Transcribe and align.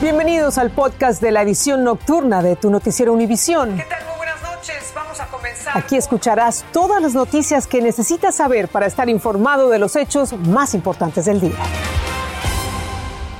Bienvenidos 0.00 0.58
al 0.58 0.70
podcast 0.70 1.22
de 1.22 1.30
la 1.30 1.42
edición 1.42 1.84
nocturna 1.84 2.42
de 2.42 2.56
tu 2.56 2.68
noticiero 2.68 3.12
Univisión. 3.12 3.76
¿Qué 3.76 3.84
tal? 3.84 4.04
Muy 4.06 4.16
buenas 4.16 4.42
noches. 4.42 4.92
Vamos 4.94 5.20
a 5.20 5.26
comenzar. 5.28 5.78
Aquí 5.78 5.96
escucharás 5.96 6.64
todas 6.72 7.00
las 7.00 7.14
noticias 7.14 7.68
que 7.68 7.80
necesitas 7.80 8.34
saber 8.34 8.68
para 8.68 8.86
estar 8.86 9.08
informado 9.08 9.70
de 9.70 9.78
los 9.78 9.94
hechos 9.94 10.32
más 10.32 10.74
importantes 10.74 11.26
del 11.26 11.40
día. 11.40 11.56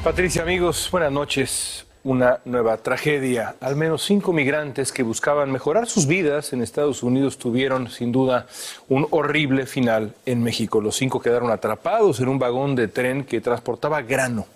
Patricia, 0.04 0.42
amigos, 0.42 0.88
buenas 0.92 1.10
noches. 1.10 1.86
Una 2.04 2.38
nueva 2.44 2.76
tragedia. 2.76 3.56
Al 3.60 3.74
menos 3.76 4.04
cinco 4.04 4.32
migrantes 4.32 4.92
que 4.92 5.02
buscaban 5.02 5.50
mejorar 5.50 5.86
sus 5.86 6.06
vidas 6.06 6.52
en 6.52 6.62
Estados 6.62 7.02
Unidos 7.02 7.36
tuvieron, 7.36 7.90
sin 7.90 8.12
duda, 8.12 8.46
un 8.88 9.08
horrible 9.10 9.66
final 9.66 10.14
en 10.24 10.42
México. 10.42 10.80
Los 10.80 10.96
cinco 10.96 11.20
quedaron 11.20 11.50
atrapados 11.50 12.20
en 12.20 12.28
un 12.28 12.38
vagón 12.38 12.76
de 12.76 12.88
tren 12.88 13.24
que 13.24 13.40
transportaba 13.40 14.02
grano. 14.02 14.46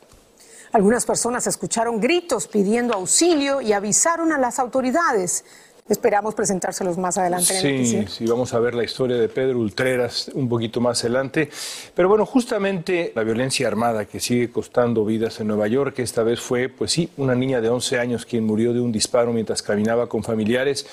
Algunas 0.72 1.06
personas 1.06 1.46
escucharon 1.46 2.00
gritos 2.00 2.46
pidiendo 2.46 2.94
auxilio 2.94 3.60
y 3.60 3.72
avisaron 3.72 4.32
a 4.32 4.38
las 4.38 4.58
autoridades. 4.58 5.44
Esperamos 5.88 6.34
presentárselos 6.34 6.98
más 6.98 7.16
adelante 7.16 7.50
en 7.50 7.56
el 7.56 7.62
Sí, 7.62 7.72
noticiero. 7.72 8.08
sí, 8.10 8.26
vamos 8.26 8.52
a 8.52 8.58
ver 8.58 8.74
la 8.74 8.84
historia 8.84 9.16
de 9.16 9.26
Pedro 9.30 9.58
Ultreras 9.58 10.30
un 10.34 10.46
poquito 10.46 10.82
más 10.82 11.00
adelante. 11.02 11.48
Pero 11.94 12.10
bueno, 12.10 12.26
justamente 12.26 13.12
la 13.14 13.22
violencia 13.22 13.66
armada 13.66 14.04
que 14.04 14.20
sigue 14.20 14.50
costando 14.50 15.06
vidas 15.06 15.40
en 15.40 15.46
Nueva 15.46 15.66
York, 15.66 15.98
esta 16.00 16.22
vez 16.22 16.40
fue, 16.40 16.68
pues 16.68 16.92
sí, 16.92 17.08
una 17.16 17.34
niña 17.34 17.62
de 17.62 17.70
11 17.70 17.98
años 17.98 18.26
quien 18.26 18.44
murió 18.44 18.74
de 18.74 18.80
un 18.80 18.92
disparo 18.92 19.32
mientras 19.32 19.62
caminaba 19.62 20.10
con 20.10 20.22
familiares. 20.22 20.86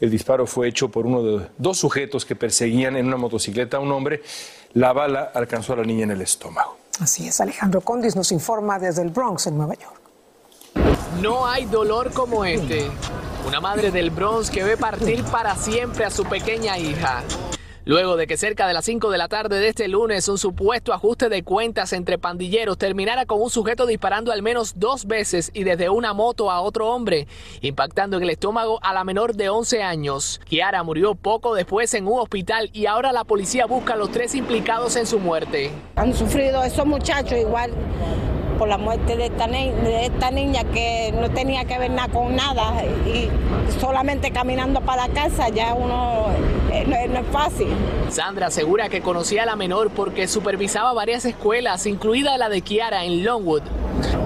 El 0.00 0.10
disparo 0.10 0.46
fue 0.46 0.68
hecho 0.68 0.90
por 0.90 1.06
uno 1.06 1.22
de 1.22 1.46
dos 1.56 1.78
sujetos 1.78 2.26
que 2.26 2.36
perseguían 2.36 2.96
en 2.96 3.06
una 3.06 3.16
motocicleta 3.16 3.78
a 3.78 3.80
un 3.80 3.90
hombre. 3.90 4.20
La 4.74 4.92
bala 4.92 5.30
alcanzó 5.34 5.72
a 5.72 5.76
la 5.76 5.84
niña 5.84 6.04
en 6.04 6.10
el 6.10 6.20
estómago. 6.20 6.76
Así 7.02 7.26
es, 7.26 7.40
Alejandro 7.40 7.80
Condis 7.80 8.14
nos 8.14 8.30
informa 8.30 8.78
desde 8.78 9.02
el 9.02 9.10
Bronx, 9.10 9.48
en 9.48 9.56
Nueva 9.56 9.74
York. 9.74 10.00
No 11.20 11.48
hay 11.48 11.64
dolor 11.64 12.12
como 12.12 12.44
este. 12.44 12.88
Una 13.44 13.60
madre 13.60 13.90
del 13.90 14.12
Bronx 14.12 14.48
que 14.48 14.62
ve 14.62 14.76
partir 14.76 15.24
para 15.24 15.56
siempre 15.56 16.04
a 16.04 16.10
su 16.10 16.24
pequeña 16.24 16.78
hija. 16.78 17.24
Luego 17.84 18.16
de 18.16 18.28
que 18.28 18.36
cerca 18.36 18.68
de 18.68 18.74
las 18.74 18.84
5 18.84 19.10
de 19.10 19.18
la 19.18 19.26
tarde 19.26 19.58
de 19.58 19.66
este 19.66 19.88
lunes 19.88 20.28
un 20.28 20.38
supuesto 20.38 20.92
ajuste 20.92 21.28
de 21.28 21.42
cuentas 21.42 21.92
entre 21.92 22.16
pandilleros 22.16 22.78
terminara 22.78 23.26
con 23.26 23.42
un 23.42 23.50
sujeto 23.50 23.86
disparando 23.86 24.30
al 24.30 24.40
menos 24.40 24.74
dos 24.76 25.06
veces 25.06 25.50
y 25.52 25.64
desde 25.64 25.88
una 25.88 26.12
moto 26.12 26.52
a 26.52 26.60
otro 26.60 26.88
hombre, 26.90 27.26
impactando 27.60 28.16
en 28.18 28.22
el 28.22 28.30
estómago 28.30 28.78
a 28.82 28.92
la 28.92 29.02
menor 29.02 29.34
de 29.34 29.48
11 29.48 29.82
años. 29.82 30.40
Kiara 30.48 30.84
murió 30.84 31.16
poco 31.16 31.56
después 31.56 31.92
en 31.94 32.06
un 32.06 32.20
hospital 32.20 32.70
y 32.72 32.86
ahora 32.86 33.12
la 33.12 33.24
policía 33.24 33.66
busca 33.66 33.94
a 33.94 33.96
los 33.96 34.12
tres 34.12 34.36
implicados 34.36 34.94
en 34.94 35.06
su 35.06 35.18
muerte. 35.18 35.72
Han 35.96 36.14
sufrido 36.14 36.62
esos 36.62 36.86
muchachos 36.86 37.36
igual 37.36 37.72
por 38.62 38.68
la 38.68 38.78
muerte 38.78 39.16
de 39.16 39.26
esta, 39.26 40.30
niña 40.30 40.62
que 40.72 41.12
no 41.20 41.28
tenía 41.32 41.64
que 41.64 41.80
ver 41.80 41.90
nada 41.90 42.06
con 42.12 42.36
nada 42.36 42.74
y 43.04 43.28
solamente 43.80 44.30
caminando 44.30 44.80
para 44.80 45.08
la 45.08 45.12
casa 45.12 45.48
ya 45.48 45.74
uno 45.74 46.26
eh, 46.72 46.84
no 46.86 46.94
es 46.94 47.26
fácil. 47.32 47.66
Sandra 48.08 48.46
asegura 48.46 48.88
que 48.88 49.00
conocía 49.00 49.42
a 49.42 49.46
la 49.46 49.56
menor 49.56 49.90
porque 49.90 50.28
supervisaba 50.28 50.92
varias 50.92 51.24
escuelas, 51.24 51.86
incluida 51.86 52.38
la 52.38 52.48
de 52.48 52.60
Kiara 52.60 53.04
en 53.04 53.24
Longwood. 53.24 53.62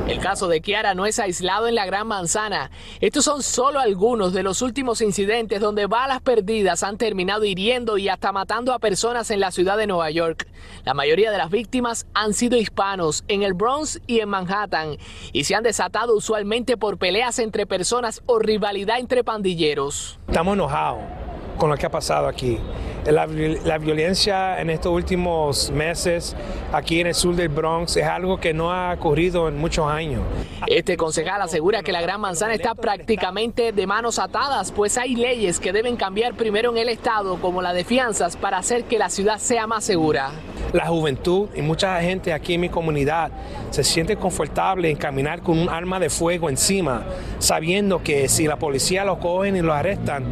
El 0.07 0.21
caso 0.21 0.49
de 0.49 0.61
Kiara 0.61 0.95
no 0.95 1.05
es 1.05 1.19
aislado 1.19 1.67
en 1.67 1.75
la 1.75 1.85
Gran 1.85 2.07
Manzana. 2.07 2.71
Estos 3.01 3.25
son 3.25 3.43
solo 3.43 3.81
algunos 3.81 4.33
de 4.33 4.43
los 4.43 4.63
últimos 4.63 5.01
incidentes 5.01 5.61
donde 5.61 5.87
balas 5.87 6.21
perdidas 6.21 6.83
han 6.83 6.97
terminado 6.97 7.45
hiriendo 7.45 7.99
y 7.99 8.09
hasta 8.09 8.31
matando 8.31 8.73
a 8.73 8.79
personas 8.79 9.31
en 9.31 9.41
la 9.41 9.51
ciudad 9.51 9.77
de 9.77 9.87
Nueva 9.87 10.11
York. 10.11 10.47
La 10.85 10.95
mayoría 10.95 11.31
de 11.31 11.39
las 11.39 11.51
víctimas 11.51 12.07
han 12.15 12.35
sido 12.35 12.57
hispanos 12.57 13.25
en 13.27 13.43
el 13.43 13.55
Bronx 13.55 14.01
y 14.07 14.21
en 14.21 14.29
Manhattan 14.29 14.97
y 15.33 15.45
se 15.45 15.55
han 15.55 15.65
desatado 15.65 16.17
usualmente 16.17 16.77
por 16.77 16.99
peleas 16.99 17.39
entre 17.39 17.67
personas 17.67 18.23
o 18.27 18.39
rivalidad 18.39 19.01
entre 19.01 19.25
pandilleros. 19.25 20.21
Estamos 20.29 20.55
enojados 20.55 21.26
con 21.57 21.71
lo 21.71 21.77
que 21.77 21.87
ha 21.87 21.91
pasado 21.91 22.27
aquí. 22.27 22.59
La, 23.07 23.27
vi- 23.27 23.59
la 23.65 23.79
violencia 23.79 24.61
en 24.61 24.69
estos 24.69 24.93
últimos 24.93 25.71
meses 25.71 26.35
aquí 26.73 27.01
en 27.01 27.07
el 27.07 27.15
sur 27.15 27.37
del 27.37 27.49
Bronx 27.49 27.97
es 27.97 28.05
algo 28.05 28.39
que 28.39 28.53
no 28.53 28.73
ha 28.73 28.93
ocurrido 28.95 29.47
en 29.49 29.57
muchos 29.59 29.87
años. 29.89 30.23
Este 30.67 30.97
concejal 30.97 31.41
asegura 31.43 31.83
que 31.83 31.93
la 31.93 32.01
Gran 32.01 32.21
Manzana 32.21 32.55
está 32.55 32.75
prácticamente 32.75 33.71
de 33.73 33.87
manos 33.87 34.19
atadas, 34.19 34.73
pues 34.73 34.99
hay 34.99 35.15
leyes 35.15 35.61
que 35.61 35.73
deben 35.73 35.97
cambiar 35.97 36.35
primero 36.35 36.71
en 36.73 36.79
el 36.79 36.89
Estado, 36.89 37.37
como 37.41 37.63
la 37.63 37.73
de 37.73 37.85
fianzas, 37.85 38.37
para 38.37 38.59
hacer 38.59 38.85
que 38.85 38.99
la 38.99 39.09
ciudad 39.09 39.39
sea 39.39 39.67
más 39.69 39.85
segura. 39.85 40.31
La 40.77 40.89
juventud 40.89 41.49
y 41.57 41.63
mucha 41.63 41.99
gente 42.03 42.35
aquí 42.35 42.53
en 42.53 42.61
mi 42.61 42.69
comunidad 42.69 43.31
se 43.71 43.83
siente 43.83 44.17
confortable 44.17 44.91
en 44.91 44.99
caminar 44.99 45.41
con 45.41 45.59
un 45.59 45.71
arma 45.71 45.99
de 45.99 46.11
fuego 46.11 46.51
encima, 46.51 47.03
sabiendo 47.39 48.03
que 48.03 48.29
si 48.29 48.47
la 48.47 48.59
policía 48.59 49.03
lo 49.03 49.19
cogen 49.19 49.57
y 49.57 49.63
lo 49.63 49.73
arrestan, 49.73 50.27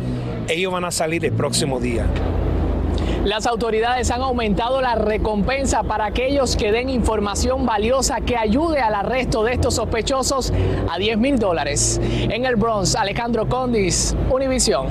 ellos 0.46 0.70
van 0.70 0.84
a 0.84 0.90
salir 0.90 1.24
el 1.24 1.32
próximo 1.32 1.80
día. 1.80 2.04
Las 3.24 3.46
autoridades 3.46 4.10
han 4.10 4.20
aumentado 4.20 4.82
la 4.82 4.96
recompensa 4.96 5.82
para 5.82 6.04
aquellos 6.04 6.56
que 6.56 6.72
den 6.72 6.90
información 6.90 7.64
valiosa 7.64 8.20
que 8.20 8.36
ayude 8.36 8.80
al 8.80 8.96
arresto 8.96 9.44
de 9.44 9.54
estos 9.54 9.76
sospechosos 9.76 10.52
a 10.90 10.98
10 10.98 11.16
mil 11.16 11.38
dólares. 11.38 11.98
En 12.02 12.44
el 12.44 12.56
Bronx, 12.56 12.96
Alejandro 12.96 13.48
Condis, 13.48 14.14
Univisión. 14.30 14.88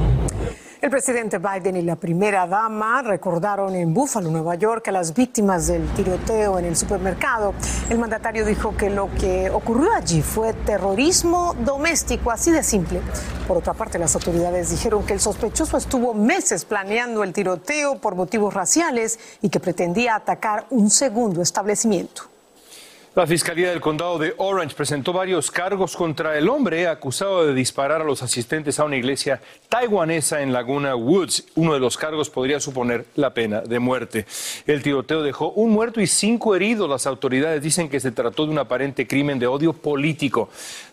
El 0.83 0.89
presidente 0.89 1.37
Biden 1.37 1.77
y 1.77 1.81
la 1.81 1.95
primera 1.95 2.45
dama 2.45 3.01
recordaron 3.03 3.73
en 3.73 3.93
Buffalo, 3.93 4.29
Nueva 4.29 4.55
York, 4.55 4.85
a 4.89 4.91
las 4.91 5.13
víctimas 5.13 5.67
del 5.67 5.87
tiroteo 5.93 6.59
en 6.59 6.65
el 6.65 6.75
supermercado. 6.75 7.53
El 7.89 7.99
mandatario 7.99 8.45
dijo 8.45 8.75
que 8.75 8.89
lo 8.89 9.09
que 9.17 9.49
ocurrió 9.49 9.93
allí 9.93 10.21
fue 10.21 10.51
terrorismo 10.51 11.55
doméstico, 11.63 12.31
así 12.31 12.51
de 12.51 12.63
simple. 12.63 12.99
Por 13.47 13.59
otra 13.59 13.73
parte, 13.73 13.97
las 13.97 14.13
autoridades 14.15 14.71
dijeron 14.71 15.05
que 15.05 15.13
el 15.13 15.21
sospechoso 15.21 15.77
estuvo 15.77 16.13
meses 16.13 16.65
planeando 16.65 17.23
el 17.23 17.31
tiroteo 17.31 17.99
por 17.99 18.15
motivos 18.15 18.53
raciales 18.53 19.19
y 19.41 19.47
que 19.47 19.61
pretendía 19.61 20.15
atacar 20.15 20.65
un 20.69 20.89
segundo 20.89 21.41
establecimiento. 21.41 22.32
La 23.15 23.27
Fiscalía 23.27 23.69
del 23.69 23.79
Condado 23.79 24.17
de 24.17 24.33
Orange 24.37 24.75
presentó 24.75 25.13
varios 25.13 25.51
cargos 25.51 25.95
contra 25.95 26.35
el 26.35 26.49
hombre 26.49 26.87
acusado 26.87 27.45
de 27.45 27.53
disparar 27.53 28.01
a 28.01 28.03
los 28.03 28.23
asistentes 28.23 28.79
a 28.79 28.85
una 28.85 28.95
iglesia 28.95 29.39
taiwanesa 29.69 30.41
en 30.41 30.51
Laguna 30.51 30.95
Woods. 30.95 31.45
Uno 31.53 31.75
de 31.75 31.79
los 31.79 31.95
cargos 31.95 32.31
podría 32.31 32.59
suponer 32.59 33.05
la 33.13 33.31
pena 33.31 33.61
de 33.61 33.77
muerte. 33.77 34.25
El 34.65 34.81
tiroteo 34.81 35.21
dejó 35.21 35.51
un 35.51 35.69
muerto 35.69 36.01
y 36.01 36.07
cinco 36.07 36.55
heridos. 36.55 36.89
Las 36.89 37.05
autoridades 37.05 37.61
dicen 37.61 37.87
que 37.87 37.99
se 37.99 38.11
trató 38.11 38.47
de 38.47 38.51
un 38.51 38.57
aparente 38.57 39.05
crimen 39.05 39.37
de 39.37 39.45
odio 39.45 39.73
político. 39.73 40.49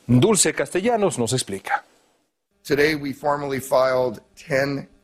Dulce 0.06 0.52
Castellanos 0.52 1.18
nos 1.18 1.32
explica. 1.32 1.86
Today, 2.62 2.96
we 2.96 3.14
formally 3.14 3.60
filed 3.60 4.20
10 4.36 4.46
counts. 4.76 4.99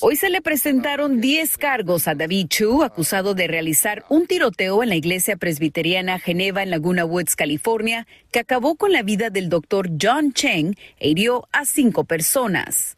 Hoy 0.00 0.16
se 0.16 0.28
le 0.28 0.42
presentaron 0.42 1.20
10 1.20 1.56
cargos 1.56 2.06
a 2.06 2.14
David 2.14 2.48
Chu, 2.48 2.82
acusado 2.82 3.34
de 3.34 3.46
realizar 3.46 4.04
un 4.10 4.26
tiroteo 4.26 4.82
en 4.82 4.90
la 4.90 4.96
iglesia 4.96 5.36
presbiteriana 5.36 6.18
Geneva 6.18 6.62
en 6.62 6.70
Laguna 6.70 7.06
Woods, 7.06 7.34
California, 7.34 8.06
que 8.30 8.40
acabó 8.40 8.76
con 8.76 8.92
la 8.92 9.02
vida 9.02 9.30
del 9.30 9.48
doctor 9.48 9.88
John 10.00 10.32
Cheng 10.34 10.76
e 10.98 11.08
hirió 11.08 11.48
a 11.52 11.64
cinco 11.64 12.04
personas. 12.04 12.97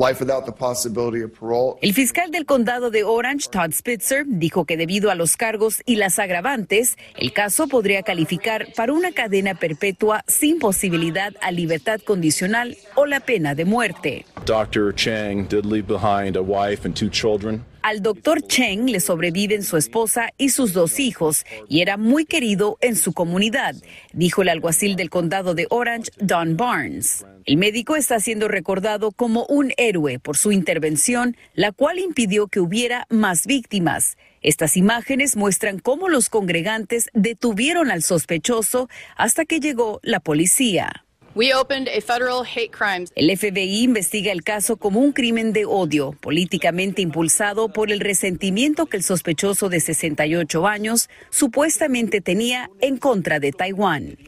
Life 0.00 0.20
without 0.20 0.46
the 0.46 0.52
possibility 0.52 1.24
of 1.24 1.32
parole. 1.32 1.76
El 1.82 1.92
fiscal 1.92 2.30
del 2.30 2.46
condado 2.46 2.92
de 2.92 3.02
Orange, 3.02 3.48
Todd 3.50 3.72
Spitzer, 3.72 4.24
dijo 4.28 4.64
que 4.64 4.76
debido 4.76 5.10
a 5.10 5.16
los 5.16 5.36
cargos 5.36 5.82
y 5.86 5.96
las 5.96 6.20
agravantes, 6.20 6.96
el 7.16 7.32
caso 7.32 7.66
podría 7.66 8.04
calificar 8.04 8.68
para 8.76 8.92
una 8.92 9.10
cadena 9.10 9.56
perpetua 9.56 10.22
sin 10.28 10.60
posibilidad 10.60 11.32
a 11.40 11.50
libertad 11.50 11.98
condicional 12.00 12.76
o 12.94 13.06
la 13.06 13.18
pena 13.18 13.56
de 13.56 13.64
muerte. 13.64 14.24
Dr. 14.46 14.94
Chang 14.94 15.48
did 15.48 15.64
leave 15.66 15.88
behind 15.88 16.36
a 16.36 16.42
wife 16.42 16.86
and 16.86 16.94
two 16.94 17.10
children. 17.10 17.64
Al 17.88 18.02
doctor 18.02 18.46
Cheng 18.46 18.90
le 18.90 19.00
sobreviven 19.00 19.62
su 19.62 19.78
esposa 19.78 20.28
y 20.36 20.50
sus 20.50 20.74
dos 20.74 21.00
hijos 21.00 21.46
y 21.70 21.80
era 21.80 21.96
muy 21.96 22.26
querido 22.26 22.76
en 22.82 22.96
su 22.96 23.14
comunidad, 23.14 23.76
dijo 24.12 24.42
el 24.42 24.50
alguacil 24.50 24.94
del 24.94 25.08
condado 25.08 25.54
de 25.54 25.66
Orange, 25.70 26.10
Don 26.18 26.58
Barnes. 26.58 27.24
El 27.46 27.56
médico 27.56 27.96
está 27.96 28.20
siendo 28.20 28.46
recordado 28.46 29.10
como 29.10 29.46
un 29.46 29.72
héroe 29.78 30.18
por 30.18 30.36
su 30.36 30.52
intervención, 30.52 31.34
la 31.54 31.72
cual 31.72 31.98
impidió 31.98 32.48
que 32.48 32.60
hubiera 32.60 33.06
más 33.08 33.46
víctimas. 33.46 34.18
Estas 34.42 34.76
imágenes 34.76 35.34
muestran 35.34 35.78
cómo 35.78 36.10
los 36.10 36.28
congregantes 36.28 37.08
detuvieron 37.14 37.90
al 37.90 38.02
sospechoso 38.02 38.90
hasta 39.16 39.46
que 39.46 39.60
llegó 39.60 39.98
la 40.02 40.20
policía. 40.20 41.06
We 41.38 41.54
opened 41.54 41.88
a 41.88 42.00
federal 42.00 42.42
hate 42.44 42.72
crimes. 42.72 43.12
El 43.14 43.30
FBI 43.30 43.84
investiga 43.84 44.32
el 44.32 44.42
caso 44.42 44.76
como 44.76 44.98
un 44.98 45.12
crimen 45.12 45.52
de 45.52 45.66
odio, 45.66 46.16
políticamente 46.20 47.00
impulsado 47.00 47.68
por 47.68 47.92
el 47.92 48.00
resentimiento 48.00 48.86
que 48.86 48.96
el 48.96 49.04
sospechoso 49.04 49.68
de 49.68 49.78
68 49.78 50.66
años 50.66 51.08
supuestamente 51.30 52.20
tenía 52.20 52.72
en 52.80 52.96
contra 52.96 53.38
de 53.38 53.52
Taiwán. 53.52 54.18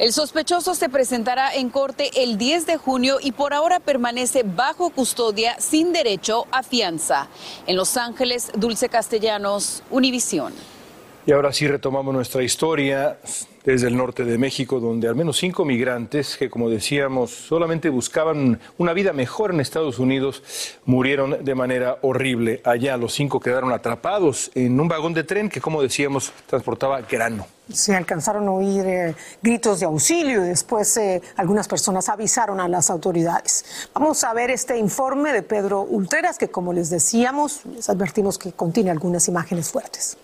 El 0.00 0.12
sospechoso 0.12 0.74
se 0.74 0.88
presentará 0.88 1.54
en 1.54 1.70
corte 1.70 2.10
el 2.16 2.38
10 2.38 2.66
de 2.66 2.76
junio 2.76 3.18
y 3.22 3.30
por 3.30 3.54
ahora 3.54 3.78
permanece 3.78 4.42
bajo 4.42 4.90
custodia 4.90 5.54
sin 5.60 5.92
derecho 5.92 6.48
a 6.50 6.64
fianza. 6.64 7.28
En 7.68 7.76
Los 7.76 7.96
Ángeles, 7.96 8.50
Dulce 8.56 8.88
Castellanos, 8.88 9.84
Univisión. 9.92 10.52
Y 11.24 11.30
ahora 11.30 11.52
sí 11.52 11.68
retomamos 11.68 12.12
nuestra 12.12 12.42
historia 12.42 13.16
desde 13.64 13.86
el 13.86 13.96
norte 13.96 14.24
de 14.24 14.38
México, 14.38 14.80
donde 14.80 15.06
al 15.06 15.14
menos 15.14 15.36
cinco 15.36 15.64
migrantes 15.64 16.36
que, 16.36 16.50
como 16.50 16.68
decíamos, 16.68 17.30
solamente 17.30 17.90
buscaban 17.90 18.58
una 18.76 18.92
vida 18.92 19.12
mejor 19.12 19.52
en 19.52 19.60
Estados 19.60 20.00
Unidos, 20.00 20.42
murieron 20.84 21.44
de 21.44 21.54
manera 21.54 21.98
horrible. 22.02 22.60
Allá 22.64 22.96
los 22.96 23.14
cinco 23.14 23.38
quedaron 23.38 23.70
atrapados 23.70 24.50
en 24.56 24.80
un 24.80 24.88
vagón 24.88 25.14
de 25.14 25.22
tren 25.22 25.48
que, 25.48 25.60
como 25.60 25.80
decíamos, 25.80 26.32
transportaba 26.46 27.00
grano. 27.02 27.46
Se 27.72 27.94
alcanzaron 27.94 28.48
a 28.48 28.50
oír 28.50 28.84
eh, 28.84 29.14
gritos 29.40 29.78
de 29.78 29.86
auxilio 29.86 30.44
y 30.44 30.48
después 30.48 30.96
eh, 30.96 31.22
algunas 31.36 31.68
personas 31.68 32.08
avisaron 32.08 32.58
a 32.58 32.66
las 32.66 32.90
autoridades. 32.90 33.88
Vamos 33.94 34.24
a 34.24 34.34
ver 34.34 34.50
este 34.50 34.76
informe 34.76 35.32
de 35.32 35.44
Pedro 35.44 35.82
Ultreras, 35.82 36.36
que 36.36 36.48
como 36.48 36.72
les 36.72 36.90
decíamos, 36.90 37.64
les 37.66 37.88
advertimos 37.88 38.38
que 38.38 38.50
contiene 38.50 38.90
algunas 38.90 39.28
imágenes 39.28 39.70
fuertes. 39.70 40.16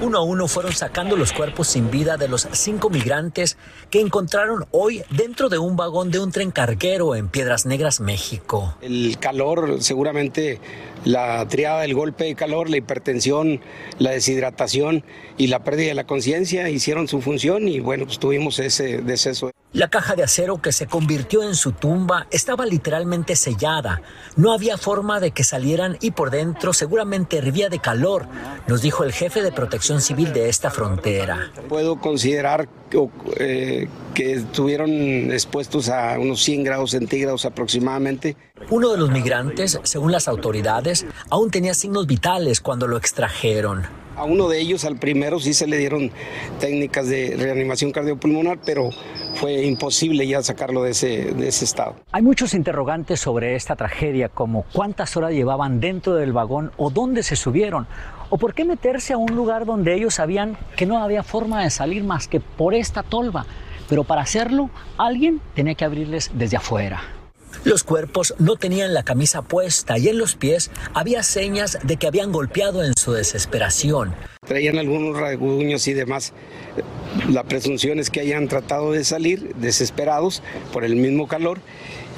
Uno 0.00 0.18
a 0.18 0.22
uno 0.22 0.48
fueron 0.48 0.72
sacando 0.72 1.16
los 1.16 1.32
cuerpos 1.32 1.68
sin 1.68 1.90
vida 1.90 2.16
de 2.16 2.28
los 2.28 2.46
cinco 2.52 2.90
migrantes 2.90 3.56
que 3.90 4.00
encontraron 4.00 4.66
hoy 4.70 5.02
dentro 5.10 5.48
de 5.48 5.58
un 5.58 5.76
vagón 5.76 6.10
de 6.10 6.18
un 6.18 6.30
tren 6.30 6.50
carguero 6.50 7.14
en 7.14 7.28
Piedras 7.28 7.64
Negras, 7.64 8.00
México. 8.00 8.76
El 8.82 9.16
calor, 9.18 9.82
seguramente 9.82 10.60
la 11.04 11.46
triada 11.48 11.82
del 11.82 11.94
golpe 11.94 12.24
de 12.24 12.34
calor, 12.34 12.68
la 12.68 12.76
hipertensión, 12.76 13.60
la 13.98 14.10
deshidratación 14.10 15.04
y 15.38 15.46
la 15.46 15.64
pérdida 15.64 15.88
de 15.88 15.94
la 15.94 16.04
conciencia 16.04 16.68
hicieron 16.68 17.08
su 17.08 17.22
función 17.22 17.68
y 17.68 17.80
bueno, 17.80 18.04
pues 18.04 18.18
tuvimos 18.18 18.58
ese 18.58 18.98
deceso. 18.98 19.50
La 19.76 19.88
caja 19.88 20.14
de 20.14 20.22
acero 20.22 20.62
que 20.62 20.72
se 20.72 20.86
convirtió 20.86 21.42
en 21.42 21.54
su 21.54 21.72
tumba 21.72 22.26
estaba 22.30 22.64
literalmente 22.64 23.36
sellada. 23.36 24.00
No 24.34 24.54
había 24.54 24.78
forma 24.78 25.20
de 25.20 25.32
que 25.32 25.44
salieran 25.44 25.98
y 26.00 26.12
por 26.12 26.30
dentro 26.30 26.72
seguramente 26.72 27.36
hervía 27.36 27.68
de 27.68 27.78
calor, 27.78 28.26
nos 28.66 28.80
dijo 28.80 29.04
el 29.04 29.12
jefe 29.12 29.42
de 29.42 29.52
protección 29.52 30.00
civil 30.00 30.32
de 30.32 30.48
esta 30.48 30.70
frontera. 30.70 31.52
Puedo 31.68 32.00
considerar 32.00 32.70
eh, 33.36 33.86
que 34.14 34.32
estuvieron 34.32 34.90
expuestos 35.30 35.90
a 35.90 36.18
unos 36.18 36.42
100 36.42 36.64
grados 36.64 36.92
centígrados 36.92 37.44
aproximadamente. 37.44 38.34
Uno 38.70 38.92
de 38.92 38.96
los 38.96 39.10
migrantes, 39.10 39.78
según 39.82 40.10
las 40.10 40.26
autoridades, 40.26 41.04
aún 41.28 41.50
tenía 41.50 41.74
signos 41.74 42.06
vitales 42.06 42.62
cuando 42.62 42.86
lo 42.86 42.96
extrajeron. 42.96 44.05
A 44.16 44.24
uno 44.24 44.48
de 44.48 44.58
ellos, 44.58 44.86
al 44.86 44.96
primero, 44.96 45.38
sí 45.38 45.52
se 45.52 45.66
le 45.66 45.76
dieron 45.76 46.10
técnicas 46.58 47.06
de 47.06 47.36
reanimación 47.38 47.92
cardiopulmonar, 47.92 48.58
pero 48.64 48.88
fue 49.34 49.66
imposible 49.66 50.26
ya 50.26 50.42
sacarlo 50.42 50.82
de 50.82 50.92
ese, 50.92 51.34
de 51.34 51.48
ese 51.48 51.66
estado. 51.66 51.96
Hay 52.12 52.22
muchos 52.22 52.54
interrogantes 52.54 53.20
sobre 53.20 53.54
esta 53.56 53.76
tragedia, 53.76 54.30
como 54.30 54.64
cuántas 54.72 55.18
horas 55.18 55.32
llevaban 55.32 55.80
dentro 55.80 56.14
del 56.14 56.32
vagón 56.32 56.72
o 56.78 56.88
dónde 56.88 57.22
se 57.22 57.36
subieron, 57.36 57.86
o 58.30 58.38
por 58.38 58.54
qué 58.54 58.64
meterse 58.64 59.12
a 59.12 59.18
un 59.18 59.34
lugar 59.36 59.66
donde 59.66 59.94
ellos 59.94 60.14
sabían 60.14 60.56
que 60.76 60.86
no 60.86 60.98
había 60.98 61.22
forma 61.22 61.62
de 61.62 61.68
salir 61.68 62.02
más 62.02 62.26
que 62.26 62.40
por 62.40 62.74
esta 62.74 63.02
tolva. 63.02 63.44
Pero 63.86 64.04
para 64.04 64.22
hacerlo, 64.22 64.70
alguien 64.96 65.42
tenía 65.54 65.74
que 65.74 65.84
abrirles 65.84 66.30
desde 66.34 66.56
afuera. 66.56 67.15
Los 67.64 67.84
cuerpos 67.84 68.34
no 68.38 68.56
tenían 68.56 68.94
la 68.94 69.02
camisa 69.02 69.42
puesta 69.42 69.98
y 69.98 70.08
en 70.08 70.18
los 70.18 70.36
pies 70.36 70.70
había 70.94 71.22
señas 71.22 71.78
de 71.82 71.96
que 71.96 72.06
habían 72.06 72.32
golpeado 72.32 72.84
en 72.84 72.96
su 72.96 73.12
desesperación. 73.12 74.14
Traían 74.46 74.78
algunos 74.78 75.18
rasguños 75.18 75.86
y 75.88 75.94
demás. 75.94 76.32
La 77.30 77.44
presunción 77.44 77.98
es 77.98 78.10
que 78.10 78.20
hayan 78.20 78.48
tratado 78.48 78.92
de 78.92 79.04
salir 79.04 79.54
desesperados 79.56 80.42
por 80.72 80.84
el 80.84 80.96
mismo 80.96 81.26
calor 81.26 81.60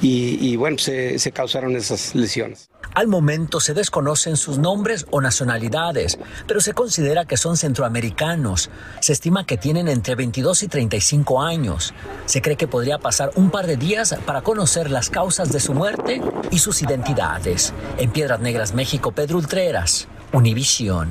y, 0.01 0.55
bueno, 0.55 0.77
se, 0.77 1.19
se 1.19 1.31
causaron 1.31 1.75
esas 1.75 2.15
lesiones. 2.15 2.69
Al 2.95 3.07
momento 3.07 3.59
se 3.59 3.73
desconocen 3.73 4.35
sus 4.35 4.57
nombres 4.57 5.05
o 5.11 5.21
nacionalidades, 5.21 6.17
pero 6.47 6.59
se 6.59 6.73
considera 6.73 7.25
que 7.25 7.37
son 7.37 7.55
centroamericanos. 7.55 8.69
Se 8.99 9.13
estima 9.13 9.45
que 9.45 9.57
tienen 9.57 9.87
entre 9.87 10.15
22 10.15 10.63
y 10.63 10.67
35 10.67 11.41
años. 11.41 11.93
Se 12.25 12.41
cree 12.41 12.57
que 12.57 12.67
podría 12.67 12.97
pasar 12.97 13.31
un 13.35 13.51
par 13.51 13.67
de 13.67 13.77
días 13.77 14.15
para 14.25 14.41
conocer 14.41 14.89
las 14.89 15.09
causas 15.09 15.51
de 15.51 15.59
su 15.59 15.73
muerte 15.73 16.21
y 16.49 16.59
sus 16.59 16.81
identidades. 16.81 17.73
En 17.97 18.11
Piedras 18.11 18.39
Negras, 18.39 18.73
México, 18.73 19.11
Pedro 19.11 19.37
Ultreras, 19.37 20.07
Univisión. 20.33 21.09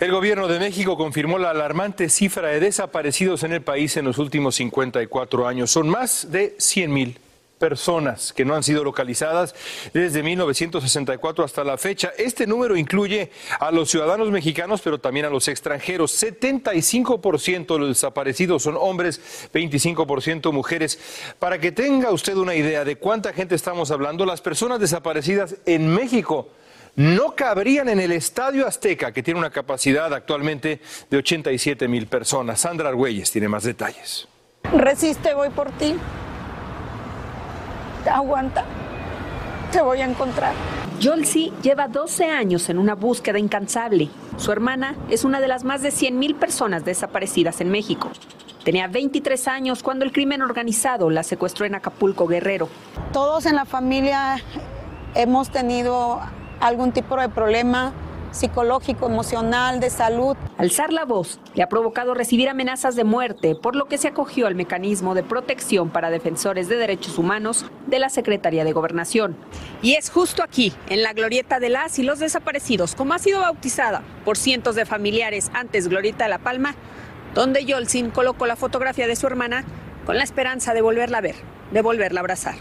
El 0.00 0.12
gobierno 0.12 0.46
de 0.46 0.60
México 0.60 0.96
confirmó 0.96 1.38
la 1.38 1.50
alarmante 1.50 2.08
cifra 2.08 2.48
de 2.48 2.60
desaparecidos 2.60 3.42
en 3.42 3.52
el 3.52 3.62
país 3.62 3.96
en 3.96 4.04
los 4.04 4.18
últimos 4.18 4.56
54 4.56 5.48
años. 5.48 5.70
Son 5.70 5.88
más 5.88 6.30
de 6.30 6.54
100 6.58 6.92
mil 6.92 7.18
personas 7.58 8.32
que 8.32 8.44
no 8.44 8.54
han 8.54 8.62
sido 8.62 8.84
localizadas 8.84 9.54
desde 9.92 10.22
1964 10.22 11.44
hasta 11.44 11.64
la 11.64 11.76
fecha. 11.76 12.12
Este 12.16 12.46
número 12.46 12.76
incluye 12.76 13.30
a 13.60 13.70
los 13.70 13.90
ciudadanos 13.90 14.30
mexicanos, 14.30 14.80
pero 14.80 14.98
también 14.98 15.26
a 15.26 15.30
los 15.30 15.48
extranjeros. 15.48 16.22
75% 16.22 17.66
de 17.74 17.78
los 17.78 17.88
desaparecidos 17.88 18.62
son 18.62 18.76
hombres, 18.78 19.20
25% 19.52 20.52
mujeres. 20.52 20.98
Para 21.38 21.58
que 21.58 21.72
tenga 21.72 22.10
usted 22.10 22.36
una 22.36 22.54
idea 22.54 22.84
de 22.84 22.96
cuánta 22.96 23.32
gente 23.32 23.54
estamos 23.54 23.90
hablando, 23.90 24.24
las 24.24 24.40
personas 24.40 24.80
desaparecidas 24.80 25.56
en 25.66 25.92
México 25.92 26.48
no 26.96 27.36
cabrían 27.36 27.88
en 27.88 28.00
el 28.00 28.12
Estadio 28.12 28.66
Azteca, 28.66 29.12
que 29.12 29.22
tiene 29.22 29.38
una 29.38 29.50
capacidad 29.50 30.12
actualmente 30.12 30.80
de 31.08 31.16
87 31.16 31.86
mil 31.86 32.06
personas. 32.08 32.60
Sandra 32.60 32.88
Argüelles 32.88 33.30
tiene 33.30 33.48
más 33.48 33.62
detalles. 33.62 34.26
Resiste, 34.72 35.34
voy 35.34 35.50
por 35.50 35.70
ti 35.72 35.94
aguanta, 38.08 38.64
te 39.72 39.80
voy 39.80 40.00
a 40.00 40.04
encontrar. 40.04 40.52
Yolsi 41.00 41.52
lleva 41.62 41.86
12 41.86 42.24
años 42.26 42.68
en 42.68 42.78
una 42.78 42.94
búsqueda 42.94 43.38
incansable. 43.38 44.08
Su 44.36 44.50
hermana 44.50 44.96
es 45.10 45.24
una 45.24 45.40
de 45.40 45.48
las 45.48 45.64
más 45.64 45.82
de 45.82 45.90
100.000 45.90 46.34
personas 46.36 46.84
desaparecidas 46.84 47.60
en 47.60 47.70
México. 47.70 48.10
Tenía 48.64 48.88
23 48.88 49.48
años 49.48 49.82
cuando 49.82 50.04
el 50.04 50.12
crimen 50.12 50.42
organizado 50.42 51.08
la 51.08 51.22
secuestró 51.22 51.66
en 51.66 51.74
Acapulco, 51.74 52.26
Guerrero. 52.26 52.68
Todos 53.12 53.46
en 53.46 53.54
la 53.54 53.64
familia 53.64 54.42
hemos 55.14 55.50
tenido 55.50 56.20
algún 56.60 56.92
tipo 56.92 57.16
de 57.16 57.28
problema 57.28 57.92
psicológico, 58.30 59.06
emocional, 59.06 59.80
de 59.80 59.90
salud. 59.90 60.36
Alzar 60.56 60.92
la 60.92 61.04
voz 61.04 61.38
le 61.54 61.62
ha 61.62 61.68
provocado 61.68 62.14
recibir 62.14 62.48
amenazas 62.48 62.96
de 62.96 63.04
muerte, 63.04 63.54
por 63.54 63.76
lo 63.76 63.86
que 63.86 63.98
se 63.98 64.08
acogió 64.08 64.46
al 64.46 64.54
mecanismo 64.54 65.14
de 65.14 65.22
protección 65.22 65.90
para 65.90 66.10
defensores 66.10 66.68
de 66.68 66.76
derechos 66.76 67.18
humanos 67.18 67.66
de 67.86 67.98
la 67.98 68.08
Secretaría 68.08 68.64
de 68.64 68.72
Gobernación. 68.72 69.36
Y 69.82 69.94
es 69.94 70.10
justo 70.10 70.42
aquí, 70.42 70.72
en 70.88 71.02
la 71.02 71.12
glorieta 71.12 71.60
de 71.60 71.70
las 71.70 71.98
y 71.98 72.02
los 72.02 72.18
desaparecidos, 72.18 72.94
como 72.94 73.14
ha 73.14 73.18
sido 73.18 73.40
bautizada 73.40 74.02
por 74.24 74.36
cientos 74.36 74.74
de 74.74 74.86
familiares 74.86 75.50
antes 75.54 75.88
Glorieta 75.88 76.24
de 76.24 76.30
la 76.30 76.38
Palma, 76.38 76.74
donde 77.34 77.64
Yolsin 77.64 78.10
colocó 78.10 78.46
la 78.46 78.56
fotografía 78.56 79.06
de 79.06 79.16
su 79.16 79.26
hermana 79.26 79.64
con 80.08 80.16
la 80.16 80.24
esperanza 80.24 80.72
de 80.72 80.80
volverla 80.80 81.18
a 81.18 81.20
ver, 81.20 81.34
de 81.70 81.82
volverla 81.82 82.20
a 82.20 82.22
abrazar. 82.22 82.54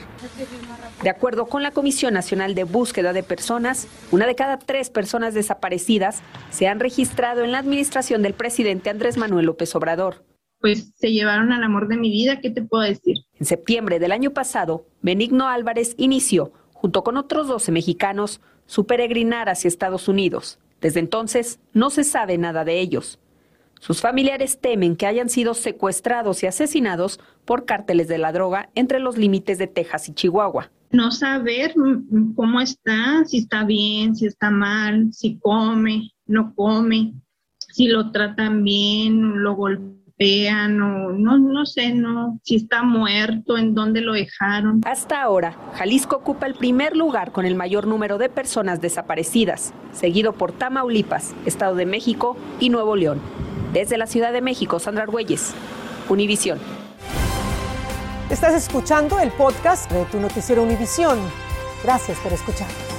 De 1.02 1.10
acuerdo 1.10 1.46
con 1.46 1.64
la 1.64 1.72
Comisión 1.72 2.14
Nacional 2.14 2.56
de 2.56 2.66
Búsqueda 2.66 3.14
de 3.14 3.24
Personas, 3.24 3.88
una 4.12 4.28
de 4.28 4.36
cada 4.36 4.60
tres 4.60 4.90
personas 4.90 5.34
desaparecidas 5.34 6.24
se 6.50 6.68
han 6.68 6.82
registrado 6.82 7.46
en 7.46 7.54
la 7.54 7.60
administración 7.60 8.22
del 8.22 8.34
presidente 8.34 8.90
Andrés 8.90 9.16
Manuel 9.16 9.46
López 9.46 9.74
Obrador. 9.76 10.26
Pues 10.60 10.92
se 10.98 11.14
llevaron 11.14 11.54
al 11.54 11.64
amor 11.64 11.88
de 11.88 11.96
mi 11.96 12.12
vida, 12.12 12.42
¿qué 12.42 12.50
te 12.50 12.64
puedo 12.64 12.84
decir? 12.84 13.20
En 13.40 13.46
septiembre 13.46 14.00
del 14.00 14.12
año 14.12 14.32
pasado, 14.32 14.86
Benigno 15.02 15.48
Álvarez 15.48 15.96
inició, 15.98 16.52
junto 16.74 17.06
con 17.06 17.16
otros 17.16 17.48
12 17.48 17.72
mexicanos, 17.72 18.42
su 18.66 18.86
peregrinar 18.86 19.48
hacia 19.48 19.70
Estados 19.70 20.10
Unidos. 20.10 20.60
Desde 20.82 21.00
entonces, 21.00 21.62
no 21.72 21.92
se 21.92 22.04
sabe 22.04 22.38
nada 22.38 22.66
de 22.66 22.82
ellos. 22.82 23.20
Sus 23.80 24.02
familiares 24.02 24.60
temen 24.60 24.96
que 24.96 25.06
hayan 25.06 25.30
sido 25.30 25.54
secuestrados 25.54 26.44
y 26.44 26.48
asesinados 26.48 27.20
por 27.46 27.66
cárteles 27.66 28.08
de 28.08 28.18
la 28.18 28.32
droga 28.32 28.70
entre 28.76 29.00
los 29.00 29.18
límites 29.18 29.58
de 29.58 29.68
Texas 29.68 30.10
y 30.10 30.14
Chihuahua. 30.14 30.72
No 30.92 31.12
saber 31.12 31.74
cómo 32.36 32.62
está, 32.62 33.24
si 33.26 33.40
está 33.40 33.64
bien, 33.66 34.16
si 34.16 34.26
está 34.26 34.50
mal, 34.50 35.12
si 35.12 35.38
come, 35.40 36.12
no 36.26 36.54
come, 36.56 37.14
si 37.58 37.88
lo 37.88 38.12
tratan 38.12 38.64
bien, 38.64 39.44
lo 39.44 39.56
golpean 39.56 40.82
o 40.82 41.12
no, 41.12 41.38
no 41.38 41.66
sé, 41.66 41.94
no, 41.94 42.40
si 42.44 42.56
está 42.56 42.84
muerto, 42.84 43.58
en 43.58 43.76
dónde 43.76 44.02
lo 44.02 44.14
dejaron. 44.14 44.82
Hasta 44.86 45.22
ahora, 45.22 45.58
Jalisco 45.74 46.16
ocupa 46.16 46.48
el 46.48 46.56
primer 46.56 46.96
lugar 46.96 47.32
con 47.32 47.46
el 47.46 47.56
mayor 47.56 47.86
número 47.86 48.18
de 48.18 48.30
personas 48.30 48.82
desaparecidas, 48.82 49.74
seguido 49.92 50.34
por 50.34 50.54
Tamaulipas, 50.54 51.36
Estado 51.46 51.76
de 51.76 51.86
México 51.86 52.38
y 52.60 52.70
Nuevo 52.70 52.96
León. 52.96 53.20
Desde 53.78 53.96
la 54.00 54.08
Ciudad 54.08 54.34
de 54.34 54.42
México, 54.42 54.80
Sandra 54.80 55.04
Argüelles, 55.04 55.54
Univisión. 56.10 56.58
Estás 58.28 58.56
escuchando 58.56 59.20
el 59.20 59.30
podcast 59.30 59.92
de 59.92 60.04
tu 60.06 60.20
noticiero 60.20 60.64
Univisión. 60.64 61.20
Gracias 61.84 62.18
por 62.18 62.34
escucharnos. 62.34 62.97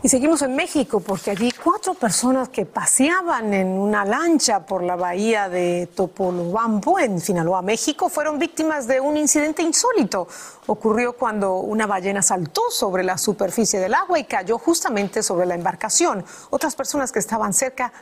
Y 0.00 0.08
seguimos 0.08 0.42
en 0.42 0.54
México 0.54 1.00
porque 1.00 1.32
allí 1.32 1.50
cuatro 1.50 1.92
personas 1.94 2.50
que 2.50 2.64
paseaban 2.64 3.52
en 3.52 3.66
una 3.66 4.04
lancha 4.04 4.64
por 4.64 4.84
la 4.84 4.94
bahía 4.94 5.48
de 5.48 5.88
Topolobampo 5.92 7.00
en 7.00 7.20
Sinaloa, 7.20 7.62
México, 7.62 8.08
fueron 8.08 8.38
víctimas 8.38 8.86
de 8.86 9.00
un 9.00 9.16
incidente 9.16 9.62
insólito. 9.62 10.28
Ocurrió 10.68 11.14
cuando 11.14 11.56
una 11.56 11.88
ballena 11.88 12.22
saltó 12.22 12.62
sobre 12.70 13.02
la 13.02 13.18
superficie 13.18 13.80
del 13.80 13.92
agua 13.92 14.20
y 14.20 14.24
cayó 14.24 14.56
justamente 14.58 15.20
sobre 15.20 15.46
la 15.46 15.56
embarcación. 15.56 16.24
Otras 16.50 16.76
personas 16.76 17.10
que 17.10 17.18
estaban 17.18 17.52
cerca 17.52 17.92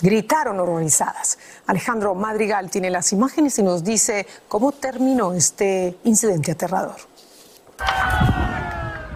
gritaron 0.00 0.58
horrorizadas. 0.58 1.38
Alejandro 1.66 2.14
Madrigal 2.14 2.70
tiene 2.70 2.88
las 2.88 3.12
imágenes 3.12 3.58
y 3.58 3.62
nos 3.62 3.84
dice 3.84 4.26
cómo 4.48 4.72
terminó 4.72 5.34
este 5.34 5.98
incidente 6.04 6.52
aterrador. 6.52 6.96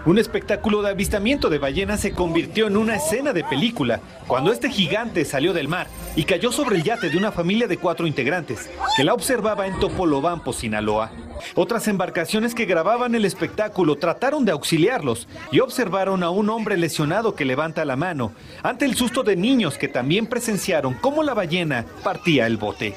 Un 0.07 0.19
espectáculo 0.19 0.83
de 0.83 0.91
avistamiento 0.91 1.51
de 1.51 1.59
ballenas 1.59 1.99
se 1.99 2.13
convirtió 2.13 2.69
en 2.69 2.77
una 2.77 2.95
escena 2.95 3.33
de 3.33 3.43
película 3.43 4.01
cuando 4.29 4.53
este 4.53 4.71
gigante 4.71 5.25
salió 5.25 5.53
del 5.53 5.67
mar 5.67 5.89
y 6.15 6.23
cayó 6.23 6.53
sobre 6.53 6.77
el 6.77 6.85
yate 6.85 7.11
de 7.11 7.17
una 7.17 7.33
familia 7.33 7.67
de 7.67 7.77
cuatro 7.77 8.07
integrantes 8.07 8.71
que 8.97 9.03
la 9.03 9.15
observaba 9.15 9.67
en 9.67 9.81
Topolobampo, 9.81 10.53
Sinaloa. 10.53 11.11
Otras 11.57 11.89
embarcaciones 11.89 12.55
que 12.55 12.67
grababan 12.67 13.17
el 13.17 13.25
espectáculo 13.25 13.97
trataron 13.97 14.45
de 14.45 14.53
auxiliarlos 14.53 15.27
y 15.51 15.59
observaron 15.59 16.23
a 16.23 16.31
un 16.31 16.51
hombre 16.51 16.77
lesionado 16.77 17.35
que 17.35 17.45
levanta 17.45 17.85
la 17.85 17.97
mano 17.97 18.31
ante 18.63 18.85
el 18.85 18.95
susto 18.95 19.25
de 19.25 19.35
niños 19.35 19.77
que 19.77 19.89
también 19.89 20.29
presenciaron 20.29 20.95
cómo 20.95 21.25
la 21.25 21.35
ballena 21.35 21.85
partía 22.05 22.47
el 22.47 22.59
bote. 22.59 22.95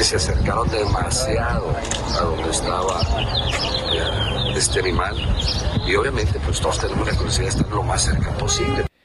Se 0.00 0.16
acercaron 0.16 0.68
demasiado 0.68 1.76
a 2.12 2.20
donde 2.22 2.50
estaba 2.50 3.00
este 4.56 4.80
animal 4.80 5.16
y 5.86 5.94
obviamente 5.96 6.38
pues 6.44 6.60
todos 6.60 6.78
tenemos 6.78 7.06
la 7.06 7.16
curiosidad 7.16 7.52
de 7.54 7.70
lo 7.70 7.82
más 7.82 8.04
cerca. 8.04 8.34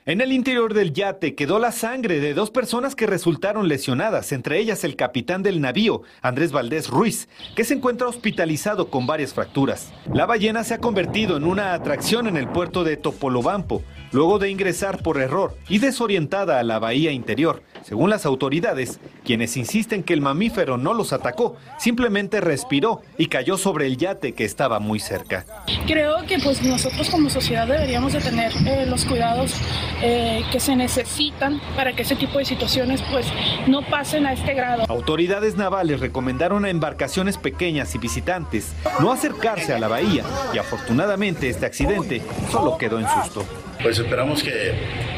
En 0.05 0.21
el 0.21 0.31
interior 0.31 0.73
del 0.73 0.93
yate 0.93 1.35
quedó 1.35 1.59
la 1.59 1.71
sangre 1.71 2.19
de 2.19 2.33
dos 2.33 2.49
personas 2.49 2.95
que 2.95 3.05
resultaron 3.05 3.67
lesionadas, 3.67 4.31
entre 4.31 4.59
ellas 4.59 4.83
el 4.83 4.95
capitán 4.95 5.43
del 5.43 5.61
navío, 5.61 6.01
Andrés 6.21 6.51
Valdés 6.51 6.89
Ruiz, 6.89 7.29
que 7.55 7.63
se 7.63 7.75
encuentra 7.75 8.07
hospitalizado 8.07 8.89
con 8.89 9.05
varias 9.05 9.33
fracturas. 9.33 9.93
La 10.11 10.25
ballena 10.25 10.63
se 10.63 10.73
ha 10.73 10.79
convertido 10.79 11.37
en 11.37 11.43
una 11.43 11.73
atracción 11.73 12.27
en 12.27 12.37
el 12.37 12.47
puerto 12.47 12.83
de 12.83 12.97
Topolobampo, 12.97 13.83
luego 14.11 14.39
de 14.39 14.49
ingresar 14.49 15.01
por 15.01 15.19
error 15.19 15.55
y 15.67 15.79
desorientada 15.79 16.59
a 16.59 16.63
la 16.63 16.79
bahía 16.79 17.11
interior. 17.11 17.63
Según 17.83 18.09
las 18.09 18.25
autoridades, 18.25 18.99
quienes 19.23 19.57
insisten 19.57 20.03
que 20.03 20.13
el 20.13 20.21
mamífero 20.21 20.77
no 20.77 20.93
los 20.93 21.13
atacó, 21.13 21.55
simplemente 21.77 22.41
respiró 22.41 23.01
y 23.17 23.27
cayó 23.27 23.57
sobre 23.57 23.87
el 23.87 23.97
yate 23.97 24.33
que 24.33 24.45
estaba 24.45 24.79
muy 24.79 24.99
cerca. 24.99 25.45
Creo 25.87 26.25
que 26.27 26.39
pues 26.39 26.61
nosotros 26.61 27.09
como 27.09 27.29
sociedad 27.29 27.67
deberíamos 27.67 28.13
de 28.13 28.19
tener 28.19 28.51
eh, 28.67 28.85
los 28.85 29.05
cuidados 29.05 29.55
eh, 30.01 30.43
que 30.51 30.59
se 30.59 30.75
necesitan 30.75 31.59
para 31.75 31.93
que 31.95 32.03
ese 32.03 32.15
tipo 32.15 32.37
de 32.37 32.45
situaciones 32.45 33.01
pues 33.11 33.27
no 33.67 33.81
pasen 33.81 34.25
a 34.25 34.33
este 34.33 34.53
grado. 34.53 34.83
Autoridades 34.87 35.55
navales 35.55 35.99
recomendaron 35.99 36.65
a 36.65 36.69
embarcaciones 36.69 37.37
pequeñas 37.37 37.95
y 37.95 37.97
visitantes 37.97 38.73
no 38.99 39.11
acercarse 39.11 39.73
a 39.73 39.79
la 39.79 39.87
bahía 39.87 40.23
y 40.53 40.57
afortunadamente 40.57 41.49
este 41.49 41.65
accidente 41.65 42.21
solo 42.51 42.77
quedó 42.77 42.99
en 42.99 43.07
susto. 43.07 43.45
Pues 43.81 43.97
esperamos 43.97 44.43
que, 44.43 44.73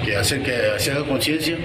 que, 0.06 0.16
hacer, 0.16 0.44
que 0.44 0.80
se 0.80 0.92
haga 0.92 1.04
conciencia, 1.04 1.58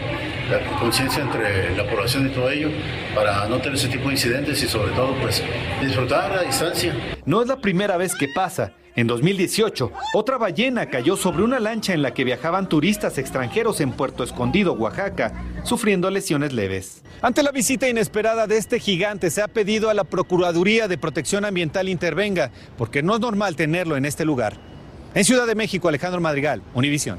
conciencia 0.80 1.22
entre 1.22 1.76
la 1.76 1.86
población 1.88 2.26
y 2.26 2.30
todo 2.30 2.50
ello, 2.50 2.70
para 3.14 3.46
no 3.48 3.58
tener 3.58 3.74
ese 3.74 3.88
tipo 3.88 4.08
de 4.08 4.14
incidentes 4.14 4.62
y 4.62 4.66
sobre 4.66 4.92
todo 4.92 5.14
pues 5.20 5.42
disfrutar 5.82 6.32
a 6.32 6.42
distancia. 6.42 6.94
No 7.26 7.42
es 7.42 7.48
la 7.48 7.60
primera 7.60 7.96
vez 7.96 8.14
que 8.14 8.28
pasa. 8.34 8.72
En 8.96 9.06
2018, 9.06 9.92
otra 10.14 10.38
ballena 10.38 10.88
cayó 10.88 11.18
sobre 11.18 11.42
una 11.42 11.60
lancha 11.60 11.92
en 11.92 12.00
la 12.00 12.14
que 12.14 12.24
viajaban 12.24 12.66
turistas 12.66 13.18
extranjeros 13.18 13.82
en 13.82 13.92
Puerto 13.92 14.24
Escondido, 14.24 14.72
Oaxaca, 14.72 15.34
sufriendo 15.64 16.10
lesiones 16.10 16.54
leves. 16.54 17.02
Ante 17.20 17.42
la 17.42 17.50
visita 17.50 17.90
inesperada 17.90 18.46
de 18.46 18.56
este 18.56 18.80
gigante, 18.80 19.30
se 19.30 19.42
ha 19.42 19.48
pedido 19.48 19.90
a 19.90 19.94
la 19.94 20.04
Procuraduría 20.04 20.88
de 20.88 20.96
Protección 20.96 21.44
Ambiental 21.44 21.90
intervenga, 21.90 22.52
porque 22.78 23.02
no 23.02 23.14
es 23.14 23.20
normal 23.20 23.54
tenerlo 23.54 23.98
en 23.98 24.06
este 24.06 24.24
lugar. 24.24 24.54
En 25.16 25.24
Ciudad 25.24 25.46
de 25.46 25.54
México, 25.54 25.88
Alejandro 25.88 26.20
Madrigal, 26.20 26.60
Univisión. 26.74 27.18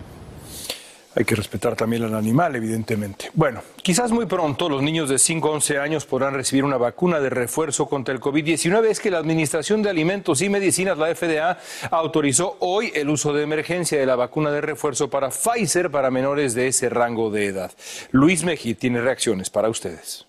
Hay 1.15 1.25
que 1.25 1.33
respetar 1.33 1.75
también 1.75 2.03
al 2.03 2.13
animal, 2.13 2.55
evidentemente. 2.55 3.31
Bueno, 3.33 3.63
quizás 3.81 4.11
muy 4.11 4.27
pronto 4.27 4.69
los 4.69 4.83
niños 4.83 5.09
de 5.09 5.17
5 5.17 5.47
a 5.47 5.51
11 5.53 5.79
años 5.79 6.05
podrán 6.05 6.35
recibir 6.35 6.63
una 6.63 6.77
vacuna 6.77 7.19
de 7.19 7.31
refuerzo 7.31 7.87
contra 7.87 8.13
el 8.13 8.19
COVID-19. 8.21 8.85
Es 8.85 8.99
que 8.99 9.09
la 9.09 9.17
Administración 9.17 9.81
de 9.81 9.89
Alimentos 9.89 10.43
y 10.43 10.49
Medicinas, 10.49 10.99
la 10.99 11.15
FDA, 11.15 11.57
autorizó 11.89 12.57
hoy 12.59 12.91
el 12.93 13.09
uso 13.09 13.33
de 13.33 13.41
emergencia 13.41 13.99
de 13.99 14.05
la 14.05 14.15
vacuna 14.15 14.51
de 14.51 14.61
refuerzo 14.61 15.09
para 15.09 15.31
Pfizer 15.31 15.89
para 15.89 16.11
menores 16.11 16.53
de 16.53 16.67
ese 16.67 16.89
rango 16.89 17.31
de 17.31 17.47
edad. 17.47 17.71
Luis 18.11 18.43
Mejía 18.43 18.75
tiene 18.75 19.01
reacciones 19.01 19.49
para 19.49 19.69
ustedes. 19.69 20.27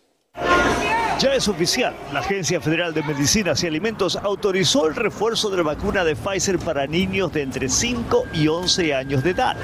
Ya 1.19 1.35
es 1.35 1.49
oficial, 1.49 1.97
la 2.13 2.21
Agencia 2.21 2.61
Federal 2.61 2.95
de 2.95 3.03
Medicinas 3.03 3.65
y 3.65 3.67
Alimentos 3.67 4.15
autorizó 4.15 4.87
el 4.87 4.95
refuerzo 4.95 5.51
de 5.51 5.57
la 5.57 5.65
vacuna 5.65 6.05
de 6.05 6.15
Pfizer 6.15 6.61
para 6.61 6.87
niños 6.87 7.33
de 7.33 7.43
entre 7.43 7.69
5 7.69 8.27
y 8.35 8.47
11 8.47 8.95
años 8.95 9.25
de 9.25 9.31
edad. 9.31 9.57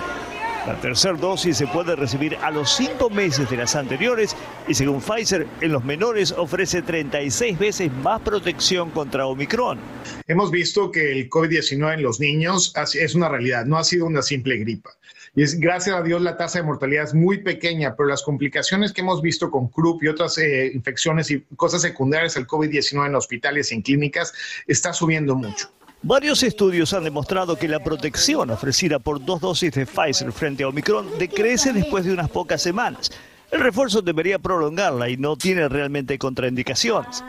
La 0.67 0.81
tercera 0.81 1.15
dosis 1.15 1.57
se 1.57 1.69
puede 1.69 1.95
recibir 1.95 2.37
a 2.43 2.51
los 2.51 2.75
5 2.75 3.09
meses 3.09 3.49
de 3.49 3.59
las 3.59 3.77
anteriores 3.77 4.35
y 4.67 4.75
según 4.75 5.01
Pfizer, 5.01 5.47
en 5.61 5.71
los 5.71 5.85
menores 5.85 6.33
ofrece 6.33 6.83
36 6.83 7.57
veces 7.57 7.93
más 7.93 8.21
protección 8.23 8.91
contra 8.91 9.27
Omicron. 9.27 9.79
Hemos 10.27 10.51
visto 10.51 10.91
que 10.91 11.13
el 11.13 11.31
COVID-19 11.31 11.95
en 11.95 12.03
los 12.03 12.19
niños 12.19 12.75
es 12.95 13.15
una 13.15 13.29
realidad, 13.29 13.65
no 13.65 13.79
ha 13.79 13.85
sido 13.85 14.07
una 14.07 14.23
simple 14.23 14.57
gripa. 14.57 14.91
Y 15.37 15.43
es, 15.43 15.59
gracias 15.59 15.97
a 15.97 16.03
Dios 16.03 16.23
la 16.23 16.37
tasa 16.37 16.61
de 16.61 16.65
mortalidad 16.65 17.05
es 17.05 17.15
muy 17.15 17.39
pequeña, 17.39 17.97
pero 17.97 18.09
las 18.09 18.23
complicaciones 18.23 18.93
que 18.93 19.01
hemos 19.01 19.21
visto 19.21 19.51
con 19.51 19.69
CRUP 19.69 20.05
y 20.05 20.09
otras 20.09 20.39
eh, 20.39 20.71
infecciones 20.73 21.31
y 21.31 21.41
cosas 21.57 21.83
secundarias 21.83 22.37
al 22.37 22.47
COVID-19 22.47 23.07
en 23.07 23.15
hospitales 23.17 23.73
y 23.73 23.75
en 23.75 23.83
clínicas 23.83 24.33
está 24.67 24.93
subiendo 24.93 25.35
mucho. 25.35 25.71
Varios 26.03 26.43
estudios 26.43 26.93
han 26.93 27.03
demostrado 27.03 27.57
que 27.57 27.67
la 27.67 27.83
protección 27.83 28.51
ofrecida 28.51 28.99
por 28.99 29.25
dos 29.25 29.41
dosis 29.41 29.73
de 29.73 29.87
Pfizer 29.87 30.31
frente 30.33 30.63
a 30.63 30.69
Omicron 30.69 31.19
decrece 31.19 31.73
después 31.73 32.05
de 32.05 32.13
unas 32.13 32.31
pocas 32.31 32.63
semanas. 32.63 33.11
El 33.51 33.61
refuerzo 33.61 34.03
debería 34.03 34.39
prolongarla 34.39 35.09
y 35.09 35.17
no 35.17 35.37
tiene 35.37 35.69
realmente 35.69 36.19
contraindicaciones. 36.19 37.25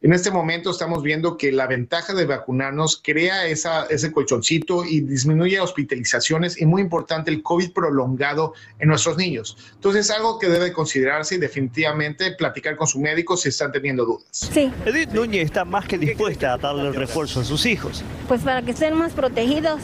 En 0.00 0.12
este 0.12 0.30
momento 0.30 0.70
estamos 0.70 1.02
viendo 1.02 1.36
que 1.36 1.52
la 1.52 1.66
ventaja 1.66 2.14
de 2.14 2.26
vacunarnos 2.26 3.00
crea 3.02 3.46
esa, 3.46 3.86
ese 3.86 4.12
colchoncito 4.12 4.84
y 4.84 5.00
disminuye 5.00 5.60
hospitalizaciones 5.60 6.60
y 6.60 6.66
muy 6.66 6.82
importante 6.82 7.30
el 7.30 7.42
COVID 7.42 7.72
prolongado 7.72 8.54
en 8.78 8.88
nuestros 8.88 9.16
niños. 9.16 9.56
Entonces 9.74 10.06
es 10.06 10.10
algo 10.10 10.38
que 10.38 10.48
debe 10.48 10.72
considerarse 10.72 11.36
y 11.36 11.38
definitivamente 11.38 12.32
platicar 12.32 12.76
con 12.76 12.86
su 12.86 13.00
médico 13.00 13.36
si 13.36 13.48
están 13.48 13.72
teniendo 13.72 14.04
dudas. 14.04 14.26
Sí. 14.30 14.70
Edith 14.84 15.10
Núñez 15.10 15.46
está 15.46 15.64
más 15.64 15.86
que 15.86 15.98
dispuesta 15.98 16.54
a 16.54 16.58
darle 16.58 16.88
el 16.88 16.94
refuerzo 16.94 17.40
a 17.40 17.44
sus 17.44 17.66
hijos. 17.66 18.04
Pues 18.28 18.42
para 18.42 18.62
que 18.62 18.72
estén 18.72 18.94
más 18.94 19.12
protegidos. 19.12 19.80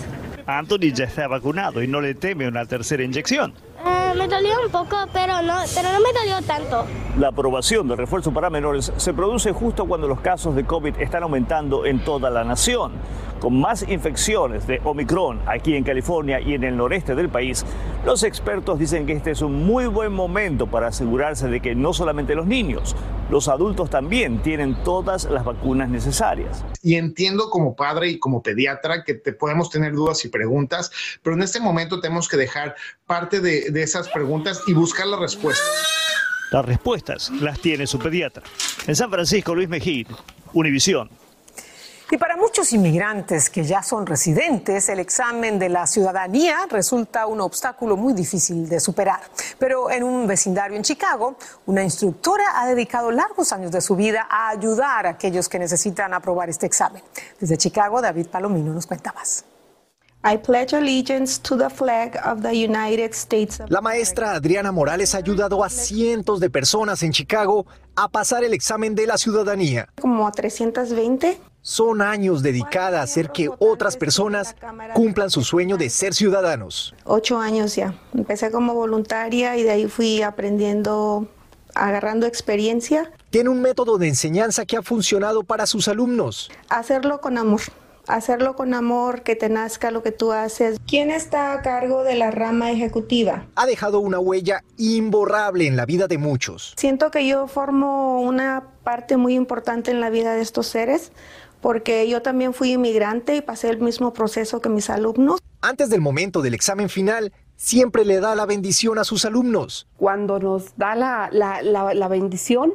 Anthony 0.46 0.92
ya 0.92 1.04
está 1.04 1.28
vacunado 1.28 1.82
y 1.82 1.86
no 1.86 2.00
le 2.00 2.14
teme 2.14 2.48
una 2.48 2.64
tercera 2.66 3.02
inyección. 3.02 3.54
Eh, 3.84 4.12
me 4.16 4.26
dolió 4.26 4.52
un 4.64 4.70
poco, 4.70 4.96
pero 5.12 5.42
no, 5.42 5.62
pero 5.74 5.92
no 5.92 6.00
me 6.00 6.12
dolió 6.12 6.42
tanto. 6.46 6.86
La 7.18 7.28
aprobación 7.28 7.88
del 7.88 7.98
refuerzo 7.98 8.32
para 8.32 8.50
menores 8.50 8.92
se 8.96 9.12
produce 9.12 9.52
justo 9.52 9.84
cuando 9.86 10.06
los 10.06 10.20
casos 10.20 10.54
de 10.54 10.64
COVID 10.64 10.94
están 11.00 11.24
aumentando 11.24 11.84
en 11.84 12.04
toda 12.04 12.30
la 12.30 12.44
nación. 12.44 12.92
Con 13.40 13.60
más 13.60 13.82
infecciones 13.88 14.66
de 14.68 14.80
Omicron 14.84 15.40
aquí 15.46 15.74
en 15.74 15.82
California 15.82 16.40
y 16.40 16.54
en 16.54 16.62
el 16.62 16.76
noreste 16.76 17.16
del 17.16 17.28
país, 17.28 17.64
los 18.06 18.22
expertos 18.22 18.78
dicen 18.78 19.06
que 19.06 19.14
este 19.14 19.32
es 19.32 19.42
un 19.42 19.66
muy 19.66 19.86
buen 19.86 20.12
momento 20.12 20.68
para 20.68 20.88
asegurarse 20.88 21.48
de 21.48 21.60
que 21.60 21.74
no 21.74 21.92
solamente 21.92 22.36
los 22.36 22.46
niños, 22.46 22.94
los 23.28 23.48
adultos 23.48 23.90
también 23.90 24.40
tienen 24.40 24.80
todas 24.84 25.24
las 25.24 25.44
vacunas 25.44 25.88
necesarias. 25.88 26.64
Y 26.80 26.94
entiendo 26.94 27.50
como 27.50 27.74
padre 27.74 28.08
y 28.08 28.18
como 28.20 28.40
pediatra 28.40 29.02
que 29.02 29.14
te 29.14 29.32
podemos 29.32 29.68
tener 29.68 29.94
dudas 29.94 30.24
y 30.24 30.28
preguntas, 30.28 30.92
pero 31.24 31.34
en 31.34 31.42
este 31.42 31.58
momento 31.58 32.00
tenemos 32.00 32.28
que 32.28 32.36
dejar 32.36 32.76
parte 33.04 33.40
de, 33.40 33.72
de 33.72 33.82
esas 33.82 34.08
preguntas 34.10 34.62
y 34.68 34.74
buscar 34.74 35.08
las 35.08 35.18
respuestas. 35.18 35.90
Las 36.50 36.64
respuestas 36.64 37.30
las 37.30 37.60
tiene 37.60 37.86
su 37.86 37.98
pediatra. 37.98 38.42
En 38.86 38.96
San 38.96 39.10
Francisco, 39.10 39.54
Luis 39.54 39.68
Mejía, 39.68 40.06
Univisión. 40.52 41.08
Y 42.12 42.16
para 42.16 42.36
muchos 42.36 42.72
inmigrantes 42.72 43.48
que 43.48 43.62
ya 43.62 43.84
son 43.84 44.04
residentes, 44.04 44.88
el 44.88 44.98
examen 44.98 45.60
de 45.60 45.68
la 45.68 45.86
ciudadanía 45.86 46.66
resulta 46.68 47.26
un 47.26 47.40
obstáculo 47.40 47.96
muy 47.96 48.14
difícil 48.14 48.68
de 48.68 48.80
superar. 48.80 49.20
Pero 49.60 49.92
en 49.92 50.02
un 50.02 50.26
vecindario 50.26 50.76
en 50.76 50.82
Chicago, 50.82 51.36
una 51.66 51.84
instructora 51.84 52.60
ha 52.60 52.66
dedicado 52.66 53.12
largos 53.12 53.52
años 53.52 53.70
de 53.70 53.80
su 53.80 53.94
vida 53.94 54.26
a 54.28 54.48
ayudar 54.48 55.06
a 55.06 55.10
aquellos 55.10 55.48
que 55.48 55.60
necesitan 55.60 56.12
aprobar 56.12 56.50
este 56.50 56.66
examen. 56.66 57.00
Desde 57.38 57.56
Chicago, 57.56 58.02
David 58.02 58.26
Palomino 58.26 58.72
nos 58.72 58.88
cuenta 58.88 59.12
más. 59.12 59.44
La 60.22 60.38
maestra 63.80 64.32
Adriana 64.32 64.70
Morales 64.70 65.14
ha 65.14 65.18
ayudado 65.18 65.64
a 65.64 65.70
cientos 65.70 66.40
de 66.40 66.50
personas 66.50 67.02
en 67.02 67.10
Chicago 67.10 67.64
a 67.96 68.06
pasar 68.08 68.44
el 68.44 68.52
examen 68.52 68.94
de 68.94 69.06
la 69.06 69.16
ciudadanía. 69.16 69.88
Como 69.98 70.28
a 70.28 70.32
320. 70.32 71.40
Son 71.62 72.02
años 72.02 72.42
dedicadas 72.42 73.00
a 73.00 73.04
hacer 73.04 73.32
que 73.32 73.48
otras 73.58 73.96
personas 73.96 74.54
cumplan 74.92 75.30
su 75.30 75.42
sueño 75.42 75.78
de 75.78 75.88
ser 75.88 76.12
ciudadanos. 76.12 76.94
Ocho 77.04 77.38
años 77.38 77.76
ya. 77.76 77.94
Empecé 78.14 78.50
como 78.50 78.74
voluntaria 78.74 79.56
y 79.56 79.62
de 79.62 79.70
ahí 79.70 79.88
fui 79.88 80.20
aprendiendo, 80.20 81.28
agarrando 81.74 82.26
experiencia. 82.26 83.10
Tiene 83.30 83.48
un 83.48 83.62
método 83.62 83.96
de 83.96 84.08
enseñanza 84.08 84.66
que 84.66 84.76
ha 84.76 84.82
funcionado 84.82 85.44
para 85.44 85.66
sus 85.66 85.88
alumnos. 85.88 86.50
Hacerlo 86.68 87.22
con 87.22 87.38
amor 87.38 87.62
hacerlo 88.14 88.56
con 88.56 88.74
amor, 88.74 89.22
que 89.22 89.36
te 89.36 89.48
nazca 89.48 89.90
lo 89.90 90.02
que 90.02 90.12
tú 90.12 90.32
haces. 90.32 90.78
¿Quién 90.86 91.10
está 91.10 91.52
a 91.52 91.62
cargo 91.62 92.02
de 92.04 92.14
la 92.14 92.30
rama 92.30 92.70
ejecutiva? 92.70 93.46
Ha 93.54 93.66
dejado 93.66 94.00
una 94.00 94.18
huella 94.18 94.62
imborrable 94.76 95.66
en 95.66 95.76
la 95.76 95.86
vida 95.86 96.06
de 96.06 96.18
muchos. 96.18 96.74
Siento 96.76 97.10
que 97.10 97.26
yo 97.26 97.46
formo 97.46 98.20
una 98.20 98.64
parte 98.82 99.16
muy 99.16 99.34
importante 99.34 99.90
en 99.90 100.00
la 100.00 100.10
vida 100.10 100.34
de 100.34 100.42
estos 100.42 100.66
seres 100.66 101.12
porque 101.60 102.08
yo 102.08 102.22
también 102.22 102.54
fui 102.54 102.72
inmigrante 102.72 103.36
y 103.36 103.42
pasé 103.42 103.68
el 103.68 103.80
mismo 103.80 104.12
proceso 104.12 104.60
que 104.60 104.68
mis 104.68 104.88
alumnos. 104.90 105.40
Antes 105.60 105.90
del 105.90 106.00
momento 106.00 106.40
del 106.40 106.54
examen 106.54 106.88
final, 106.88 107.32
siempre 107.56 108.04
le 108.04 108.20
da 108.20 108.34
la 108.34 108.46
bendición 108.46 108.98
a 108.98 109.04
sus 109.04 109.26
alumnos. 109.26 109.86
Cuando 109.96 110.38
nos 110.38 110.76
da 110.76 110.94
la, 110.94 111.28
la, 111.32 111.62
la 111.62 112.08
bendición, 112.08 112.72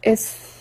es 0.00 0.55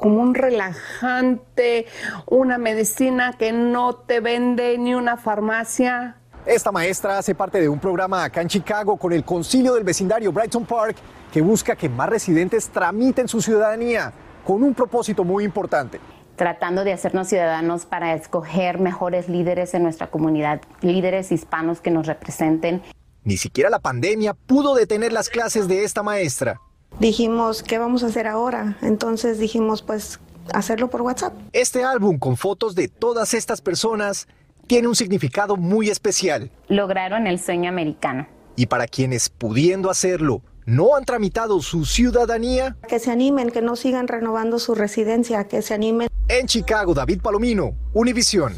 como 0.00 0.22
un 0.22 0.34
relajante, 0.34 1.86
una 2.26 2.56
medicina 2.56 3.34
que 3.38 3.52
no 3.52 3.94
te 3.94 4.20
vende 4.20 4.78
ni 4.78 4.94
una 4.94 5.18
farmacia. 5.18 6.16
Esta 6.46 6.72
maestra 6.72 7.18
hace 7.18 7.34
parte 7.34 7.60
de 7.60 7.68
un 7.68 7.78
programa 7.78 8.24
acá 8.24 8.40
en 8.40 8.48
Chicago 8.48 8.96
con 8.96 9.12
el 9.12 9.24
concilio 9.24 9.74
del 9.74 9.84
vecindario 9.84 10.32
Brighton 10.32 10.64
Park 10.64 10.96
que 11.30 11.42
busca 11.42 11.76
que 11.76 11.90
más 11.90 12.08
residentes 12.08 12.70
tramiten 12.70 13.28
su 13.28 13.42
ciudadanía 13.42 14.10
con 14.44 14.62
un 14.62 14.74
propósito 14.74 15.22
muy 15.22 15.44
importante 15.44 16.00
tratando 16.36 16.84
de 16.84 16.94
hacernos 16.94 17.28
ciudadanos 17.28 17.84
para 17.84 18.14
escoger 18.14 18.80
mejores 18.80 19.28
líderes 19.28 19.74
en 19.74 19.82
nuestra 19.82 20.06
comunidad, 20.06 20.62
líderes 20.80 21.30
hispanos 21.32 21.82
que 21.82 21.90
nos 21.90 22.06
representen. 22.06 22.80
Ni 23.24 23.36
siquiera 23.36 23.68
la 23.68 23.78
pandemia 23.78 24.32
pudo 24.32 24.74
detener 24.74 25.12
las 25.12 25.28
clases 25.28 25.68
de 25.68 25.84
esta 25.84 26.02
maestra 26.02 26.58
dijimos, 26.98 27.62
¿qué 27.62 27.78
vamos 27.78 28.02
a 28.02 28.06
hacer 28.06 28.26
ahora? 28.26 28.76
Entonces 28.82 29.38
dijimos, 29.38 29.82
pues 29.82 30.20
hacerlo 30.52 30.90
por 30.90 31.02
WhatsApp. 31.02 31.34
Este 31.52 31.84
álbum 31.84 32.18
con 32.18 32.36
fotos 32.36 32.74
de 32.74 32.88
todas 32.88 33.34
estas 33.34 33.60
personas 33.60 34.26
tiene 34.66 34.88
un 34.88 34.96
significado 34.96 35.56
muy 35.56 35.90
especial. 35.90 36.50
Lograron 36.68 37.26
el 37.26 37.38
sueño 37.38 37.68
americano. 37.68 38.26
Y 38.56 38.66
para 38.66 38.86
quienes 38.86 39.28
pudiendo 39.28 39.90
hacerlo 39.90 40.42
no 40.66 40.94
han 40.94 41.04
tramitado 41.04 41.60
su 41.62 41.84
ciudadanía, 41.84 42.76
que 42.88 42.98
se 42.98 43.10
animen, 43.10 43.50
que 43.50 43.62
no 43.62 43.74
sigan 43.74 44.06
renovando 44.06 44.58
su 44.58 44.74
residencia, 44.74 45.48
que 45.48 45.62
se 45.62 45.74
animen. 45.74 46.08
En 46.28 46.46
Chicago, 46.46 46.94
David 46.94 47.20
Palomino, 47.22 47.74
Univisión. 47.92 48.54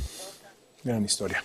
Gran 0.84 1.04
historia. 1.04 1.42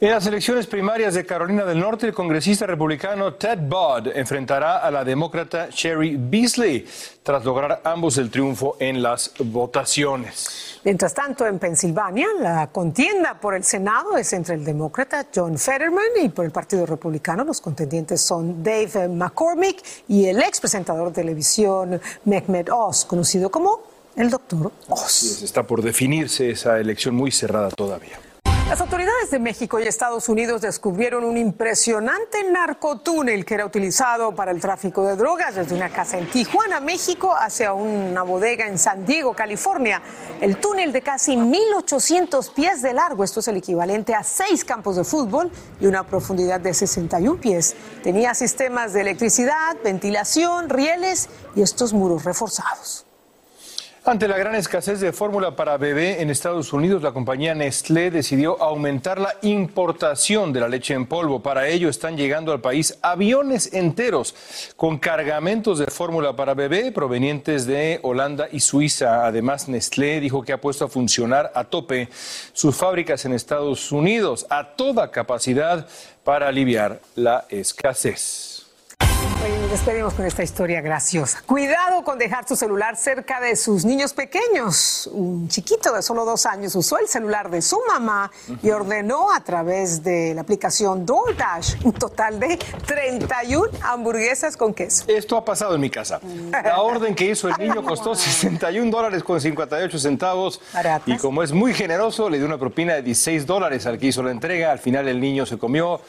En 0.00 0.10
las 0.10 0.26
elecciones 0.26 0.66
primarias 0.66 1.14
de 1.14 1.24
Carolina 1.24 1.64
del 1.64 1.78
Norte, 1.78 2.06
el 2.08 2.12
congresista 2.12 2.66
republicano 2.66 3.34
Ted 3.34 3.60
Budd 3.60 4.08
enfrentará 4.12 4.78
a 4.78 4.90
la 4.90 5.04
demócrata 5.04 5.68
Sherry 5.70 6.16
Beasley 6.18 6.84
tras 7.22 7.44
lograr 7.44 7.80
ambos 7.84 8.18
el 8.18 8.28
triunfo 8.28 8.76
en 8.80 9.00
las 9.00 9.30
votaciones. 9.38 10.80
Mientras 10.82 11.14
tanto, 11.14 11.46
en 11.46 11.60
Pensilvania, 11.60 12.26
la 12.40 12.66
contienda 12.66 13.38
por 13.40 13.54
el 13.54 13.62
Senado 13.62 14.16
es 14.16 14.32
entre 14.32 14.56
el 14.56 14.64
demócrata 14.64 15.28
John 15.32 15.56
Fetterman 15.56 16.04
y 16.20 16.28
por 16.28 16.44
el 16.44 16.50
Partido 16.50 16.84
Republicano. 16.86 17.44
Los 17.44 17.60
contendientes 17.60 18.20
son 18.20 18.64
Dave 18.64 19.06
McCormick 19.06 19.80
y 20.08 20.26
el 20.26 20.42
ex 20.42 20.58
presentador 20.58 21.08
de 21.08 21.22
televisión 21.22 22.00
Mehmet 22.24 22.68
Oz, 22.68 23.04
conocido 23.04 23.48
como 23.48 23.80
el 24.16 24.28
Doctor 24.28 24.72
Oz. 24.88 25.40
Está 25.42 25.62
por 25.62 25.82
definirse 25.82 26.50
esa 26.50 26.80
elección 26.80 27.14
muy 27.14 27.30
cerrada 27.30 27.70
todavía. 27.70 28.18
Las 28.68 28.80
autoridades 28.80 29.30
de 29.30 29.38
México 29.38 29.78
y 29.78 29.82
Estados 29.82 30.26
Unidos 30.30 30.62
descubrieron 30.62 31.22
un 31.24 31.36
impresionante 31.36 32.42
narcotúnel 32.50 33.44
que 33.44 33.54
era 33.54 33.66
utilizado 33.66 34.34
para 34.34 34.52
el 34.52 34.60
tráfico 34.60 35.06
de 35.06 35.16
drogas 35.16 35.54
desde 35.54 35.74
una 35.74 35.90
casa 35.90 36.16
en 36.16 36.30
Tijuana, 36.30 36.80
México, 36.80 37.34
hacia 37.38 37.74
una 37.74 38.22
bodega 38.22 38.66
en 38.66 38.78
San 38.78 39.04
Diego, 39.04 39.34
California. 39.34 40.00
El 40.40 40.56
túnel 40.56 40.92
de 40.92 41.02
casi 41.02 41.36
1.800 41.36 42.54
pies 42.54 42.80
de 42.80 42.94
largo, 42.94 43.22
esto 43.22 43.40
es 43.40 43.48
el 43.48 43.58
equivalente 43.58 44.14
a 44.14 44.24
seis 44.24 44.64
campos 44.64 44.96
de 44.96 45.04
fútbol 45.04 45.52
y 45.78 45.86
una 45.86 46.06
profundidad 46.06 46.58
de 46.58 46.72
61 46.72 47.38
pies, 47.38 47.76
tenía 48.02 48.34
sistemas 48.34 48.94
de 48.94 49.02
electricidad, 49.02 49.76
ventilación, 49.84 50.70
rieles 50.70 51.28
y 51.54 51.60
estos 51.60 51.92
muros 51.92 52.24
reforzados. 52.24 53.04
Ante 54.06 54.28
la 54.28 54.36
gran 54.36 54.54
escasez 54.54 55.00
de 55.00 55.14
fórmula 55.14 55.56
para 55.56 55.78
bebé 55.78 56.20
en 56.20 56.28
Estados 56.28 56.74
Unidos, 56.74 57.02
la 57.02 57.12
compañía 57.12 57.54
Nestlé 57.54 58.10
decidió 58.10 58.62
aumentar 58.62 59.18
la 59.18 59.34
importación 59.40 60.52
de 60.52 60.60
la 60.60 60.68
leche 60.68 60.92
en 60.92 61.06
polvo. 61.06 61.40
Para 61.40 61.68
ello 61.68 61.88
están 61.88 62.14
llegando 62.14 62.52
al 62.52 62.60
país 62.60 62.98
aviones 63.00 63.72
enteros 63.72 64.34
con 64.76 64.98
cargamentos 64.98 65.78
de 65.78 65.86
fórmula 65.86 66.36
para 66.36 66.52
bebé 66.52 66.92
provenientes 66.92 67.64
de 67.64 67.98
Holanda 68.02 68.46
y 68.52 68.60
Suiza. 68.60 69.24
Además, 69.24 69.70
Nestlé 69.70 70.20
dijo 70.20 70.42
que 70.42 70.52
ha 70.52 70.60
puesto 70.60 70.84
a 70.84 70.88
funcionar 70.88 71.50
a 71.54 71.64
tope 71.64 72.10
sus 72.52 72.76
fábricas 72.76 73.24
en 73.24 73.32
Estados 73.32 73.90
Unidos 73.90 74.46
a 74.50 74.74
toda 74.76 75.10
capacidad 75.10 75.88
para 76.24 76.48
aliviar 76.48 77.00
la 77.14 77.46
escasez 77.48 78.53
despedimos 79.44 80.14
con 80.14 80.24
esta 80.24 80.42
historia 80.42 80.80
graciosa. 80.80 81.42
Cuidado 81.44 82.02
con 82.02 82.18
dejar 82.18 82.48
su 82.48 82.56
celular 82.56 82.96
cerca 82.96 83.40
de 83.40 83.56
sus 83.56 83.84
niños 83.84 84.14
pequeños. 84.14 85.10
Un 85.12 85.48
chiquito 85.48 85.92
de 85.92 86.00
solo 86.00 86.24
dos 86.24 86.46
años 86.46 86.74
usó 86.74 86.98
el 86.98 87.08
celular 87.08 87.50
de 87.50 87.60
su 87.60 87.78
mamá 87.86 88.30
y 88.62 88.70
ordenó 88.70 89.30
a 89.30 89.40
través 89.40 90.02
de 90.02 90.32
la 90.32 90.42
aplicación 90.42 91.04
DoorDash 91.04 91.84
un 91.84 91.92
total 91.92 92.40
de 92.40 92.56
31 92.86 93.66
hamburguesas 93.82 94.56
con 94.56 94.72
queso. 94.72 95.04
Esto 95.08 95.36
ha 95.36 95.44
pasado 95.44 95.74
en 95.74 95.80
mi 95.80 95.90
casa. 95.90 96.20
La 96.50 96.80
orden 96.80 97.14
que 97.14 97.26
hizo 97.26 97.48
el 97.48 97.56
niño 97.58 97.84
costó 97.84 98.14
61 98.14 98.90
dólares 98.90 99.22
con 99.22 99.40
58 99.40 99.98
centavos. 99.98 100.60
Y 101.04 101.18
como 101.18 101.42
es 101.42 101.52
muy 101.52 101.74
generoso, 101.74 102.30
le 102.30 102.38
dio 102.38 102.46
una 102.46 102.58
propina 102.58 102.94
de 102.94 103.02
16 103.02 103.44
dólares 103.44 103.84
al 103.86 103.98
que 103.98 104.06
hizo 104.06 104.22
la 104.22 104.30
entrega. 104.30 104.72
Al 104.72 104.78
final 104.78 105.06
el 105.08 105.20
niño 105.20 105.44
se 105.44 105.58
comió 105.58 106.00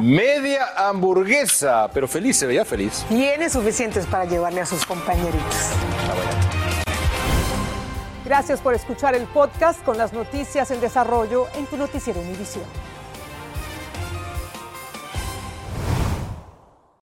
media 0.00 0.68
hamburguesa, 0.76 1.90
pero 1.92 2.06
feliz, 2.06 2.36
se 2.36 2.46
veía 2.46 2.64
feliz. 2.64 2.83
Tiene 3.08 3.48
suficientes 3.50 4.06
para 4.06 4.24
llevarle 4.24 4.60
a 4.60 4.66
sus 4.66 4.84
compañeritos. 4.84 5.70
Gracias 8.24 8.60
por 8.60 8.74
escuchar 8.74 9.14
el 9.14 9.24
podcast 9.24 9.82
con 9.84 9.98
las 9.98 10.12
noticias 10.12 10.70
en 10.70 10.80
desarrollo 10.80 11.46
en 11.56 11.66
tu 11.66 11.76
noticiero 11.76 12.20
Univisión. 12.20 12.64